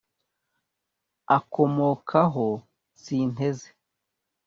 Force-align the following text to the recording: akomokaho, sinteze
akomokaho, 1.37 2.47
sinteze 3.01 3.69